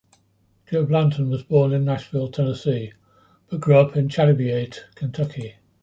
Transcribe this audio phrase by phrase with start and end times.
[0.65, 2.93] Joe Blanton was born in Nashville, Tennessee,
[3.51, 5.57] but grew up in Chalybeate, Kentucky.